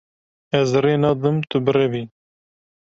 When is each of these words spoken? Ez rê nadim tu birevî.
Ez 0.59 0.69
rê 0.83 0.93
nadim 1.03 1.37
tu 1.49 1.57
birevî. 1.65 2.03